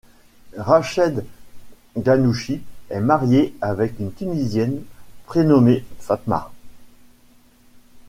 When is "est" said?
2.89-2.99